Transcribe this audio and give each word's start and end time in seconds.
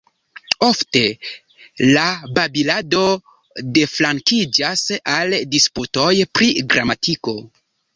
Ofte, 0.67 1.01
la 1.97 2.07
babilado 2.39 3.03
deflankiĝas 3.79 4.87
al 5.21 5.41
disputoj 5.57 6.13
pri 6.39 6.55
gramatiko. 6.75 7.43